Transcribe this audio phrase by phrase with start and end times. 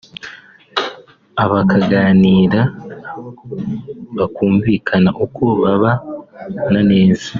[1.43, 2.61] abakaganira
[4.17, 7.27] bakumvikana uko babana neza